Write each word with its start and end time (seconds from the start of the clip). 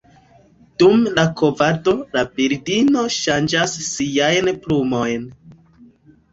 Dum 0.83 1.03
la 1.19 1.25
kovado 1.41 1.93
la 2.17 2.25
birdino 2.41 3.05
ŝanĝas 3.19 3.79
siajn 3.93 4.53
plumojn. 4.67 5.33